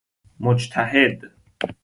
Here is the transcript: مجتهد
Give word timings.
مجتهد 0.39 1.21